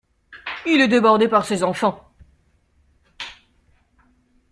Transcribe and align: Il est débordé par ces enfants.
Il 0.65 0.81
est 0.81 0.87
débordé 0.87 1.27
par 1.27 1.45
ces 1.45 1.61
enfants. 1.61 2.11